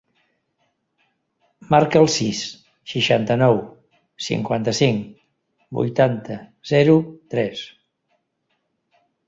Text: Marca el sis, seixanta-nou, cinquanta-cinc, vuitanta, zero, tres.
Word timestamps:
Marca 1.75 2.01
el 2.05 2.09
sis, 2.13 2.39
seixanta-nou, 2.95 3.61
cinquanta-cinc, 4.29 5.05
vuitanta, 5.81 6.41
zero, 6.75 6.99
tres. 7.37 7.65